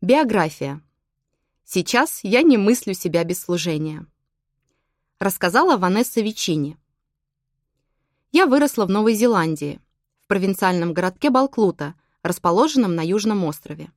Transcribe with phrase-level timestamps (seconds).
[0.00, 0.80] Биография.
[1.64, 4.06] Сейчас я не мыслю себя без служения.
[5.18, 6.78] Рассказала Ванесса Вичини.
[8.30, 9.80] Я выросла в Новой Зеландии,
[10.22, 13.90] в провинциальном городке Балклута, расположенном на Южном острове.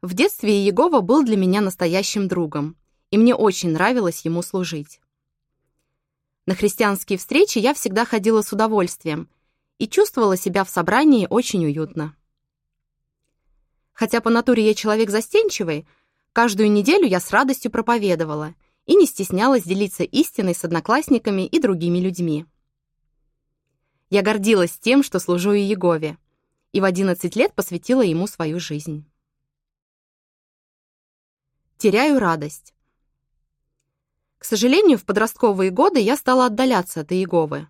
[0.00, 2.74] В детстве Иегова был для меня настоящим другом,
[3.10, 4.98] и мне очень нравилось ему служить.
[6.46, 9.28] На христианские встречи я всегда ходила с удовольствием
[9.76, 12.14] и чувствовала себя в собрании очень уютно.
[13.98, 15.84] Хотя по натуре я человек застенчивый,
[16.32, 18.54] каждую неделю я с радостью проповедовала
[18.86, 22.46] и не стеснялась делиться истиной с одноклассниками и другими людьми.
[24.08, 26.16] Я гордилась тем, что служу Иегове,
[26.70, 29.04] и в 11 лет посвятила ему свою жизнь.
[31.76, 32.74] Теряю радость.
[34.38, 37.66] К сожалению, в подростковые годы я стала отдаляться от Иеговы.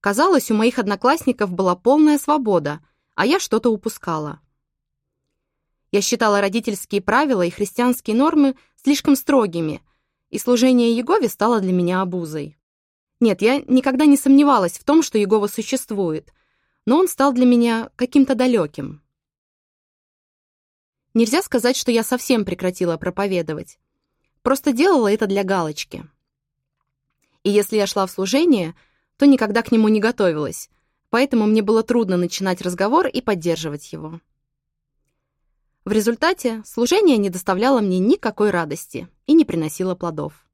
[0.00, 2.84] Казалось, у моих одноклассников была полная свобода,
[3.14, 4.42] а я что-то упускала.
[5.92, 9.82] Я считала родительские правила и христианские нормы слишком строгими,
[10.30, 12.56] и служение Егове стало для меня обузой.
[13.20, 16.32] Нет, я никогда не сомневалась в том, что Егова существует,
[16.86, 19.02] но он стал для меня каким-то далеким.
[21.12, 23.78] Нельзя сказать, что я совсем прекратила проповедовать.
[24.40, 26.06] Просто делала это для галочки.
[27.44, 28.74] И если я шла в служение,
[29.18, 30.70] то никогда к нему не готовилась,
[31.10, 34.20] поэтому мне было трудно начинать разговор и поддерживать его.
[35.84, 40.46] В результате служение не доставляло мне никакой радости и не приносило плодов.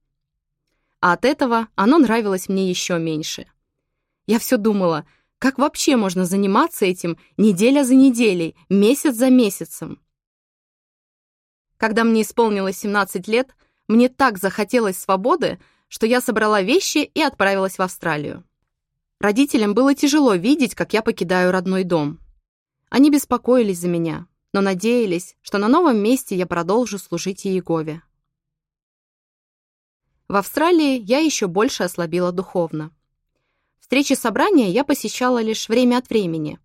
[1.00, 3.46] А от этого оно нравилось мне еще меньше.
[4.26, 5.06] Я все думала,
[5.38, 10.00] как вообще можно заниматься этим неделя за неделей, месяц за месяцем?
[11.76, 13.54] Когда мне исполнилось 17 лет,
[13.86, 18.44] мне так захотелось свободы, что я собрала вещи и отправилась в Австралию.
[19.20, 22.18] Родителям было тяжело видеть, как я покидаю родной дом.
[22.88, 28.02] Они беспокоились за меня, но надеялись, что на новом месте я продолжу служить Иегове.
[30.28, 32.90] В Австралии я еще больше ослабила духовно.
[33.80, 36.58] Встречи собрания я посещала лишь время от времени,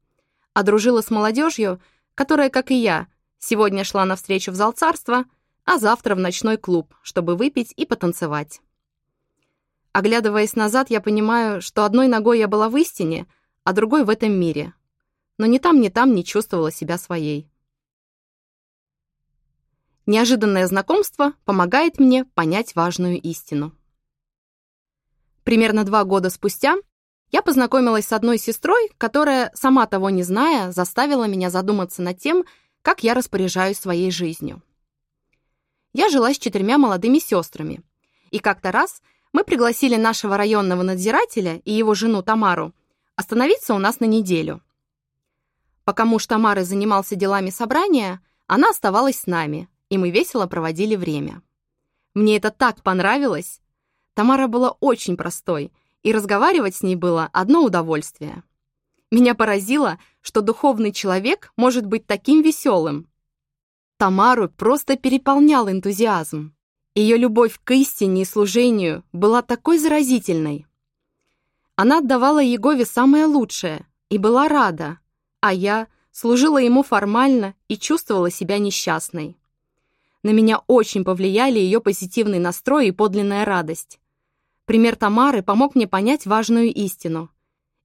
[0.53, 1.81] а дружила с молодежью,
[2.15, 3.07] которая, как и я,
[3.39, 5.25] сегодня шла на встречу в зал царства,
[5.63, 8.61] а завтра в ночной клуб, чтобы выпить и потанцевать.
[9.93, 13.27] Оглядываясь назад, я понимаю, что одной ногой я была в истине,
[13.63, 14.73] а другой в этом мире.
[15.37, 17.47] Но ни там, ни там не чувствовала себя своей.
[20.05, 23.73] Неожиданное знакомство помогает мне понять важную истину.
[25.45, 26.75] Примерно два года спустя
[27.31, 32.43] я познакомилась с одной сестрой, которая, сама того не зная, заставила меня задуматься над тем,
[32.81, 34.61] как я распоряжаюсь своей жизнью.
[35.93, 37.81] Я жила с четырьмя молодыми сестрами,
[38.29, 42.73] и как-то раз мы пригласили нашего районного надзирателя и его жену Тамару
[43.15, 44.61] остановиться у нас на неделю.
[45.85, 51.43] Пока муж Тамары занимался делами собрания, она оставалась с нами, и мы весело проводили время.
[52.15, 53.61] Мне это так понравилось.
[54.15, 55.71] Тамара была очень простой,
[56.01, 58.41] и разговаривать с ней было одно удовольствие.
[59.11, 63.07] Меня поразило, что духовный человек может быть таким веселым.
[63.97, 66.55] Тамару просто переполнял энтузиазм.
[66.95, 70.65] Ее любовь к истине и служению была такой заразительной.
[71.75, 74.97] Она отдавала Егове самое лучшее и была рада,
[75.39, 79.37] а я служила ему формально и чувствовала себя несчастной.
[80.23, 83.99] На меня очень повлияли ее позитивный настрой и подлинная радость.
[84.63, 87.29] Пример Тамары помог мне понять важную истину.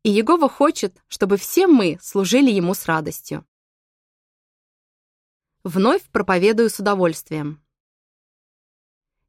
[0.05, 3.45] И Егова хочет, чтобы все мы служили ему с радостью.
[5.65, 7.61] Вновь проповедую с удовольствием.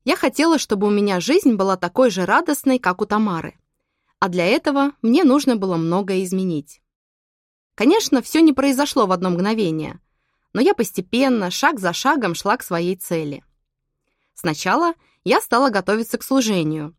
[0.06, 3.60] Я хотела, чтобы у меня жизнь была такой же радостной, как у Тамары.
[4.20, 6.84] А для этого мне нужно было многое изменить.
[7.74, 10.00] Конечно, все не произошло в одно мгновение—
[10.54, 13.44] но я постепенно, шаг за шагом шла к своей цели.
[14.34, 14.94] Сначала
[15.24, 16.96] я стала готовиться к служению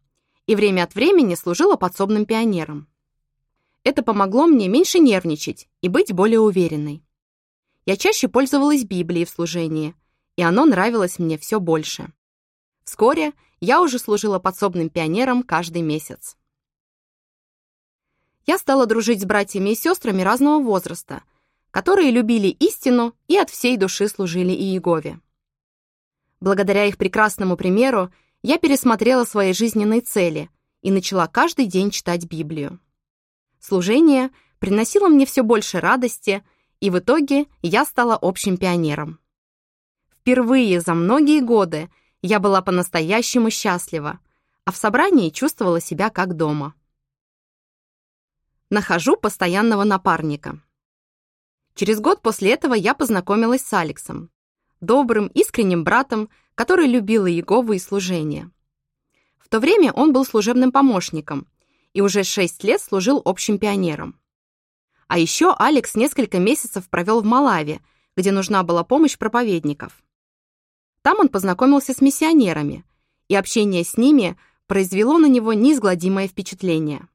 [0.47, 2.89] и время от времени служила подсобным пионером.
[3.83, 7.03] Это помогло мне меньше нервничать и быть более уверенной.
[7.87, 9.95] Я чаще пользовалась Библией в служении,
[10.37, 12.13] и оно нравилось мне все больше.
[12.85, 16.37] Вскоре я уже служила подсобным пионером каждый месяц.
[18.47, 21.23] Я стала дружить с братьями и сестрами разного возраста,
[21.71, 25.21] которые любили истину и от всей души служили Иегове.
[26.41, 28.13] Благодаря их прекрасному примеру
[28.43, 30.51] я пересмотрела свои жизненные цели
[30.83, 32.81] и начала каждый день читать Библию.
[33.59, 36.43] Служение приносило мне все больше радости,
[36.81, 39.21] и в итоге я стала общим пионером.
[40.09, 41.91] Впервые за многие годы
[42.23, 44.19] я была по-настоящему счастлива,
[44.65, 46.75] а в собрании чувствовала себя как дома.
[48.71, 50.61] Нахожу постоянного напарника.
[51.81, 54.29] Через год после этого я познакомилась с Алексом,
[54.83, 58.51] добрым, искренним братом, который любил Иегову и служение.
[59.39, 61.47] В то время он был служебным помощником
[61.95, 64.21] и уже шесть лет служил общим пионером.
[65.09, 67.81] А еще Алекс несколько месяцев провел в Малаве,
[68.15, 70.03] где нужна была помощь проповедников.
[71.01, 72.85] Там он познакомился с миссионерами,
[73.29, 74.37] и общение с ними
[74.67, 77.09] произвело на него неизгладимое впечатление.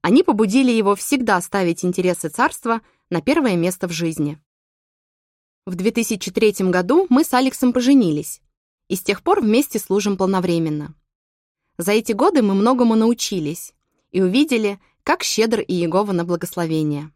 [0.00, 2.80] Они побудили его всегда ставить интересы царства
[3.10, 4.40] на первое место в жизни.
[5.64, 8.40] В 2003 году мы с Алексом поженились,
[8.88, 10.94] и с тех пор вместе служим полновременно.
[11.78, 13.74] За эти годы мы многому научились
[14.10, 17.12] и увидели, как щедр Иегова на благословение.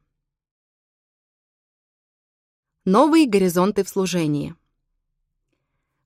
[2.85, 4.55] Новые горизонты в служении.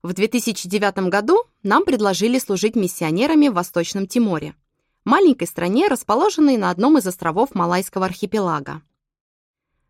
[0.01, 4.55] В 2009 году нам предложили служить миссионерами в Восточном Тиморе,
[5.03, 8.81] маленькой стране, расположенной на одном из островов Малайского архипелага.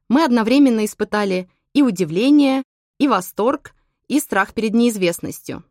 [0.07, 2.63] Мы одновременно испытали и удивление,
[2.99, 3.73] и восторг,
[4.07, 5.63] и страх перед неизвестностью.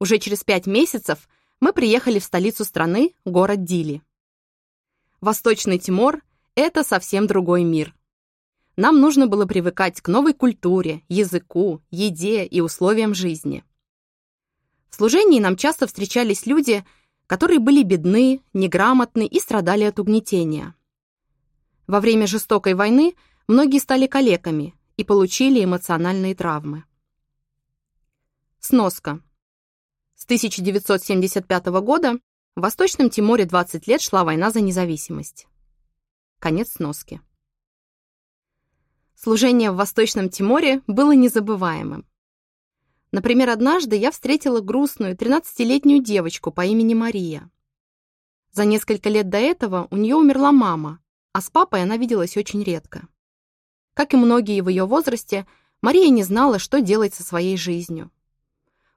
[0.00, 1.28] Уже через пять месяцев
[1.60, 4.02] мы приехали в столицу страны, город Дили.
[5.20, 6.22] Восточный Тимор—
[6.54, 7.94] это совсем другой мир.
[8.76, 13.64] Нам нужно было привыкать к новой культуре, языку, еде и условиям жизни.
[14.88, 16.84] В служении нам часто встречались люди,
[17.26, 20.74] которые были бедны, неграмотны и страдали от угнетения.
[21.88, 23.14] Во время жестокой войны
[23.46, 26.84] многие стали калеками и получили эмоциональные травмы.
[28.60, 29.22] Сноска.
[30.14, 32.18] С 1975 года
[32.56, 35.46] в Восточном Тиморе 20 лет шла война за независимость.
[36.38, 37.22] Конец сноски.
[39.14, 42.06] Служение в Восточном Тиморе было незабываемым.
[43.12, 47.50] Например, однажды я встретила грустную 13-летнюю девочку по имени Мария.
[48.52, 51.00] За несколько лет до этого у нее умерла мама,
[51.38, 53.06] а с папой она виделась очень редко.
[53.94, 55.46] Как и многие в ее возрасте,
[55.80, 58.10] Мария не знала, что делать со своей жизнью.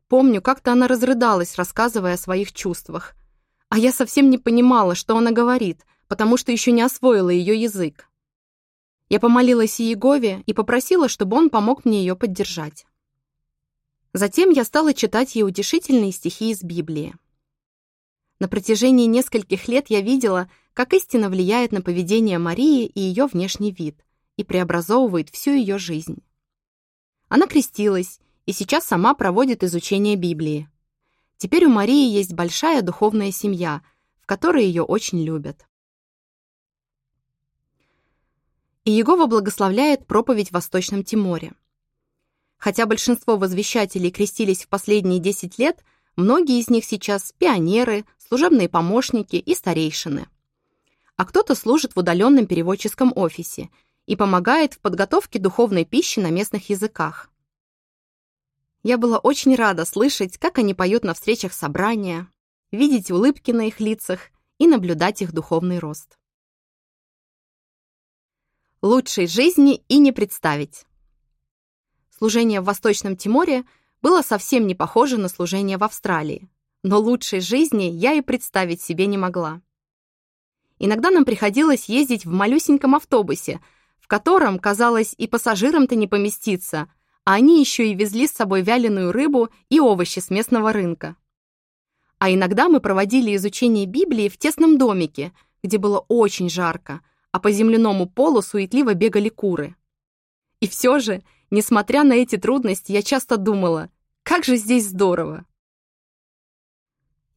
[0.07, 3.13] Помню, как-то она разрыдалась, рассказывая о своих чувствах,
[3.69, 8.09] а я совсем не понимала, что она говорит, потому что еще не освоила ее язык.
[9.07, 12.87] Я помолилась Иегове и попросила, чтобы он помог мне ее поддержать.
[14.13, 17.13] Затем я стала читать ей утешительные стихи из Библии.
[18.41, 23.71] На протяжении нескольких лет я видела, как истина влияет на поведение Марии и ее внешний
[23.71, 24.03] вид
[24.35, 26.23] и преобразовывает всю ее жизнь.
[27.29, 30.67] Она крестилась и сейчас сама проводит изучение Библии.
[31.37, 33.83] Теперь у Марии есть большая духовная семья,
[34.19, 35.67] в которой ее очень любят.
[38.85, 41.53] И Иегова благословляет проповедь в Восточном Тиморе.
[42.57, 45.85] Хотя большинство возвещателей крестились в последние 10 лет,
[46.15, 50.29] многие из них сейчас пионеры, служебные помощники и старейшины.
[51.17, 53.69] А кто-то служит в удаленном переводческом офисе
[54.05, 57.29] и помогает в подготовке духовной пищи на местных языках.
[58.83, 62.31] Я была очень рада слышать, как они поют на встречах собрания,
[62.71, 64.29] видеть улыбки на их лицах
[64.59, 66.17] и наблюдать их духовный рост.
[68.81, 70.85] Лучшей жизни и не представить.
[72.17, 73.65] Служение в Восточном Тиморе
[74.01, 76.47] было совсем не похоже на служение в Австралии,
[76.83, 79.61] но лучшей жизни я и представить себе не могла.
[80.79, 83.61] Иногда нам приходилось ездить в малюсеньком автобусе,
[83.99, 86.91] в котором, казалось, и пассажирам-то не поместиться–
[87.23, 91.15] а они еще и везли с собой вяленую рыбу и овощи с местного рынка.
[92.17, 95.33] А иногда мы проводили изучение Библии в тесном домике,
[95.63, 99.75] где было очень жарко, а по земляному полу суетливо бегали куры.
[100.59, 103.89] И все же, несмотря на эти трудности, я часто думала,
[104.23, 105.45] как же здесь здорово.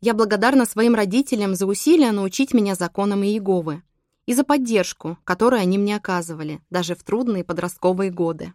[0.04, 3.82] Я благодарна своим родителям за усилия научить меня законам Иеговы
[4.26, 8.52] и за поддержку, которую они мне оказывали, даже в трудные подростковые годы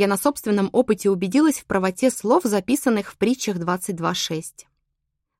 [0.00, 4.66] я на собственном опыте убедилась в правоте слов, записанных в притчах 22.6.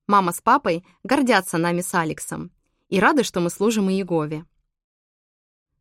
[0.07, 2.51] Мама с папой гордятся нами с Алексом
[2.91, 4.45] и рады, что мы служим Иегове.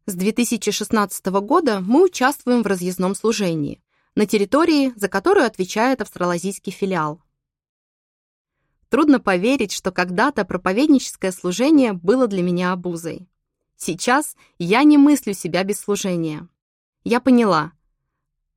[0.05, 3.81] С 2016 года мы участвуем в разъездном служении
[4.15, 7.21] на территории, за которую отвечает австралазийский филиал.
[8.89, 13.29] Трудно поверить, что когда-то проповедническое служение было для меня обузой.
[13.75, 16.47] Сейчас я не мыслю себя без служения.
[17.03, 17.71] Я поняла,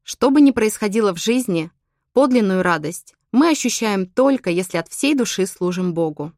[0.03, 1.71] что бы ни происходило в жизни,
[2.13, 6.33] подлинную радость мы ощущаем только, если от всей души служим Богу.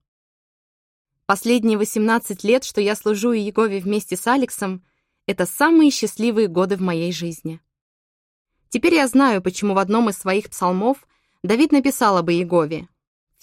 [1.26, 4.84] Последние 18 лет, что я служу Иегове вместе с Алексом,
[5.26, 7.60] это самые счастливые годы в моей жизни.
[8.68, 11.06] Теперь я знаю, почему в одном из своих псалмов
[11.42, 12.88] Давид написал об Иегове.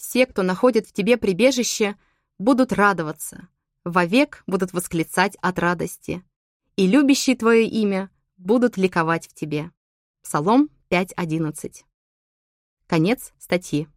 [0.01, 1.95] «Все, кто находит в тебе прибежище,
[2.39, 3.49] будут радоваться,
[3.85, 6.23] вовек будут восклицать от радости,
[6.75, 9.69] и любящие твое имя будут ликовать в тебе.
[10.23, 11.83] Псалом 5.11.
[12.87, 13.87] Конец статьи.